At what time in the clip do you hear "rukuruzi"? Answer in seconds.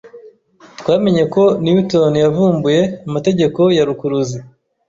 3.87-4.37